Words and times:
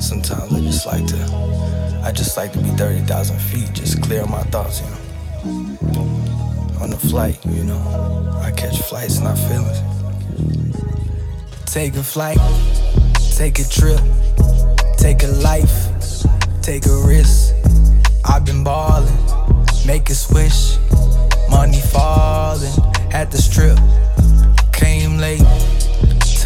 Sometimes 0.00 0.52
I 0.52 0.60
just 0.60 0.86
like 0.86 1.06
to, 1.06 2.00
I 2.04 2.12
just 2.12 2.36
like 2.36 2.52
to 2.52 2.58
be 2.58 2.70
30,000 2.70 3.38
feet, 3.38 3.72
just 3.72 4.02
clear 4.02 4.24
my 4.26 4.42
thoughts, 4.44 4.80
you 4.80 4.86
know. 4.86 4.96
On 6.80 6.90
the 6.90 6.96
flight, 6.96 7.38
you 7.46 7.64
know, 7.64 7.78
I 8.42 8.50
catch 8.52 8.78
flights, 8.82 9.20
not 9.20 9.38
feelings. 9.38 9.80
Take 11.66 11.96
a 11.96 12.02
flight, 12.02 12.38
take 13.36 13.58
a 13.58 13.68
trip, 13.68 14.00
take 14.96 15.22
a 15.22 15.28
life, 15.42 15.88
take 16.62 16.86
a 16.86 17.06
risk. 17.06 17.54
I've 18.24 18.44
been 18.44 18.64
ballin'. 18.64 19.39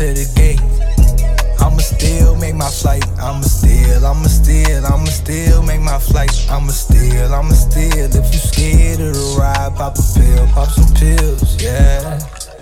To 0.05 0.13
the 0.13 0.29
gate. 0.37 0.61
I'ma 1.61 1.79
still 1.79 2.37
make 2.37 2.55
my 2.55 2.69
flight. 2.69 3.05
I'ma 3.19 3.41
still, 3.41 4.05
I'ma 4.05 4.29
still, 4.29 4.85
I'ma 4.85 5.07
still 5.07 5.63
make 5.63 5.81
my 5.81 5.99
flight. 5.99 6.31
I'ma 6.51 6.73
still, 6.73 7.33
I'ma 7.33 7.55
still. 7.55 8.09
If 8.13 8.27
you 8.33 8.41
scared 8.41 9.01
of 9.01 9.15
the 9.15 9.37
ride, 9.39 9.73
pop 9.77 9.97
a 9.97 10.03
pill, 10.15 10.47
pop 10.49 10.69
some 10.69 10.93
pills, 10.95 11.57
yeah. 11.63 12.19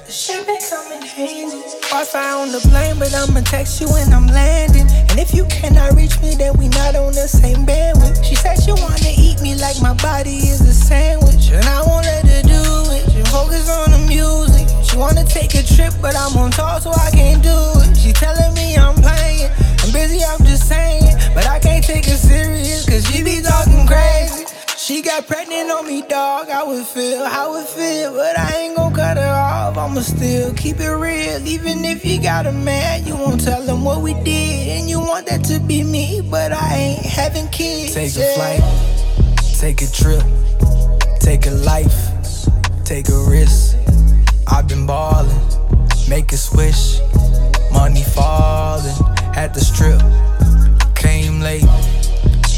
The 0.07 0.13
shit 0.13 0.47
be 0.47 0.57
coming 0.71 1.03
handy. 1.03 1.59
Wi-Fi 1.91 2.33
on 2.41 2.53
the 2.53 2.61
plane, 2.71 2.99
but 2.99 3.13
I'ma 3.13 3.41
text 3.41 3.81
you 3.81 3.89
when 3.91 4.13
I'm 4.13 4.29
landing. 4.29 4.87
And 5.11 5.19
if 5.19 5.35
you 5.35 5.45
cannot 5.47 5.95
reach 5.95 6.21
me, 6.23 6.37
then 6.37 6.55
we 6.59 6.69
not 6.69 6.95
on 6.95 7.13
the 7.13 7.27
same 7.27 7.67
bandwidth. 7.67 8.23
She 8.23 8.37
said 8.37 8.63
she 8.63 8.71
wanna 8.71 9.13
eat 9.19 9.43
me 9.43 9.57
like 9.57 9.83
my 9.83 9.95
body 9.95 10.37
is 10.37 10.61
a 10.61 10.75
sandwich, 10.75 11.51
and 11.51 11.65
I 11.67 11.83
won't 11.83 12.07
let 12.07 12.25
her 12.25 12.43
do 12.43 12.63
it. 12.95 13.11
She 13.11 13.23
focus 13.35 13.69
on 13.69 13.91
the 13.91 13.99
music. 14.07 14.69
She 14.87 14.97
wanna 14.99 15.25
take 15.25 15.55
a 15.55 15.63
trip, 15.63 15.95
but 16.03 16.15
I'm 16.15 16.37
on 16.37 16.51
tour, 16.51 16.79
so 16.81 16.93
I 16.93 17.11
can't 17.11 17.22
got 25.17 25.27
pregnant 25.27 25.71
on 25.71 25.87
me, 25.87 26.01
dog. 26.03 26.49
I 26.49 26.63
would 26.63 26.87
feel 26.87 27.27
how 27.27 27.55
it 27.57 27.67
feel, 27.67 28.13
but 28.13 28.39
I 28.39 28.63
ain't 28.63 28.77
gon' 28.77 28.95
cut 28.95 29.19
her 29.19 29.35
off. 29.35 29.77
I'ma 29.77 30.01
still 30.01 30.55
keep 30.55 30.81
it 30.81 30.89
real. 30.91 31.47
Even 31.47 31.85
if 31.85 32.05
you 32.05 32.23
got 32.23 32.47
a 32.47 32.53
man, 32.53 33.07
you 33.07 33.15
won't 33.15 33.45
tell 33.45 33.63
him 33.63 33.85
what 33.85 34.01
we 34.01 34.15
did. 34.25 34.69
And 34.69 34.89
you 34.89 35.01
want 35.01 35.27
that 35.27 35.45
to 35.45 35.61
be 35.61 35.83
me, 35.83 36.27
but 36.31 36.53
I 36.53 36.77
ain't 36.77 37.05
having 37.05 37.47
kids. 37.49 37.95
Take 37.95 38.17
a 38.17 38.25
flight, 38.35 38.63
take 39.61 39.83
a 39.83 39.91
trip, 39.93 40.23
take 41.21 41.47
a 41.47 41.55
life, 41.73 41.99
take 42.85 43.09
a 43.11 43.19
risk. 43.29 43.77
I've 44.49 44.67
been 44.67 44.87
ballin', 44.87 45.29
make 46.09 46.33
a 46.33 46.39
swish, 46.39 47.01
money 47.71 48.03
falling 48.03 48.97
at 49.37 49.53
the 49.53 49.61
strip. 49.61 50.01
Came 50.95 51.41
late 51.41 51.69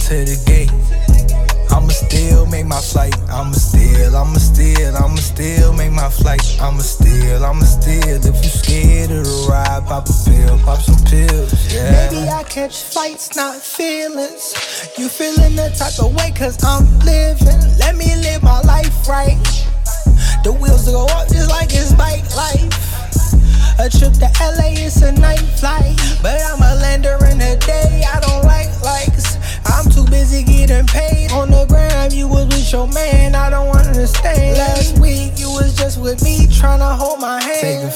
to 0.06 0.24
the 0.24 0.40
gate. 0.46 1.03
I'ma 1.74 1.88
still 1.88 2.46
make 2.46 2.66
my 2.66 2.80
flight. 2.80 3.16
I'ma 3.28 3.52
still, 3.52 4.16
I'ma 4.16 4.38
still, 4.38 4.96
I'ma 4.96 5.16
still 5.16 5.72
make 5.72 5.90
my 5.90 6.08
flight. 6.08 6.40
I'ma 6.60 6.78
still, 6.78 7.44
I'ma 7.44 7.64
still. 7.64 8.20
If 8.22 8.36
you 8.44 8.50
scared 8.50 9.10
of 9.10 9.24
the 9.24 9.46
ride, 9.50 9.84
pop 9.86 10.06
a 10.08 10.12
pill, 10.24 10.56
pop 10.60 10.80
some 10.80 11.02
pills, 11.04 11.74
yeah. 11.74 12.08
Maybe 12.10 12.28
I 12.28 12.44
catch 12.44 12.82
fights, 12.82 13.34
not 13.34 13.56
feelings. 13.56 14.54
You 14.96 15.08
feeling 15.08 15.56
the 15.56 15.74
type 15.76 15.98
of 15.98 16.14
way, 16.14 16.30
cause 16.30 16.62
I'm 16.62 16.86
living. 17.00 17.60
Let 17.78 17.96
me 17.96 18.14
live 18.22 18.44
my 18.44 18.60
life 18.60 19.08
right. 19.08 19.42
The 20.44 20.52
wheels 20.52 20.86
go 20.86 21.06
up 21.06 21.26
just 21.28 21.50
like 21.50 21.70
it's 21.72 21.92
bike 21.94 22.22
life. 22.36 22.70
A 23.80 23.90
trip 23.90 24.12
to 24.22 24.30
LA 24.38 24.78
is 24.78 25.02
a 25.02 25.10
night 25.10 25.42
flight. 25.58 25.98
But 26.22 26.40
I'm 26.40 26.62
a 26.62 26.78
lander 26.80 27.18
in 27.26 27.38
the 27.38 27.58
day, 27.66 27.73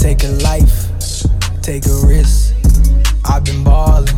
take 0.00 0.24
a 0.24 0.32
life, 0.42 0.88
take 1.60 1.84
a 1.84 2.06
risk. 2.06 2.54
I've 3.28 3.44
been 3.44 3.62
ballin', 3.62 4.08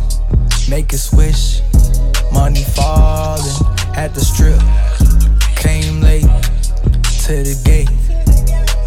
make 0.69 0.93
a 0.93 0.97
swish, 0.97 1.59
money 2.31 2.63
falling 2.63 3.59
at 3.93 4.13
the 4.15 4.21
strip. 4.21 4.61
Came 5.57 5.99
late 5.99 6.23
to 7.25 7.43
the 7.43 7.59
gate. 7.65 7.89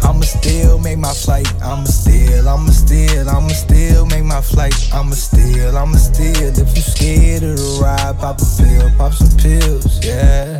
I'ma 0.01 0.21
still 0.21 0.79
make 0.79 0.97
my 0.97 1.13
flight. 1.13 1.47
I'ma 1.61 1.83
still, 1.83 2.49
I'ma 2.49 2.71
still, 2.71 3.29
I'ma 3.29 3.49
still 3.49 4.07
make 4.07 4.23
my 4.23 4.41
flight. 4.41 4.73
I'ma 4.91 5.13
still, 5.13 5.77
I'ma 5.77 5.97
still. 5.97 6.49
If 6.49 6.75
you 6.75 6.81
scared 6.81 7.43
of 7.43 7.57
the 7.57 7.79
ride, 7.79 8.17
pop 8.17 8.41
a 8.41 8.45
pill, 8.57 8.91
pop 8.97 9.13
some 9.13 9.37
pills, 9.37 10.03
yeah. 10.03 10.56